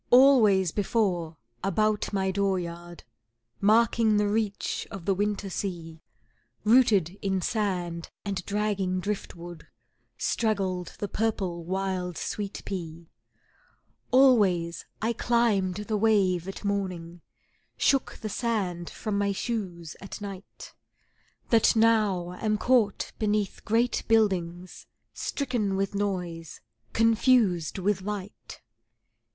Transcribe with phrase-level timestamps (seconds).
[0.09, 3.03] Always before about my dooryard,
[3.59, 6.01] Marking the reach of the winter sea,
[6.63, 9.67] Rooted in sand and dragging drift wood,
[10.17, 13.11] Straggled the purple wild sweet pea;
[14.09, 17.21] Always I climbed the wave at morning,
[17.77, 20.73] Shook the sand from my shoes at night,
[21.51, 26.59] That now am caught beneath great buildings, Stricken with noise,
[26.91, 28.61] confused with light.